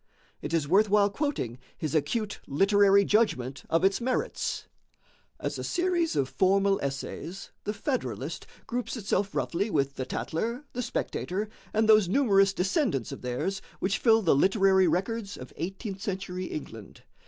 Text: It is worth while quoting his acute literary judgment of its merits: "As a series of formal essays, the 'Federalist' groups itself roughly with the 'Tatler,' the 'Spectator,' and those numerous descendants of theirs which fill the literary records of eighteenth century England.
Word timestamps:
It 0.41 0.51
is 0.51 0.67
worth 0.67 0.89
while 0.89 1.11
quoting 1.11 1.59
his 1.77 1.93
acute 1.93 2.39
literary 2.47 3.05
judgment 3.05 3.65
of 3.69 3.83
its 3.83 4.01
merits: 4.01 4.65
"As 5.39 5.59
a 5.59 5.63
series 5.63 6.15
of 6.15 6.27
formal 6.27 6.79
essays, 6.81 7.51
the 7.65 7.71
'Federalist' 7.75 8.47
groups 8.65 8.97
itself 8.97 9.35
roughly 9.35 9.69
with 9.69 9.97
the 9.97 10.05
'Tatler,' 10.07 10.65
the 10.73 10.81
'Spectator,' 10.81 11.49
and 11.71 11.87
those 11.87 12.09
numerous 12.09 12.51
descendants 12.51 13.11
of 13.11 13.21
theirs 13.21 13.61
which 13.79 13.99
fill 13.99 14.23
the 14.23 14.33
literary 14.33 14.87
records 14.87 15.37
of 15.37 15.53
eighteenth 15.55 16.01
century 16.01 16.45
England. 16.45 17.03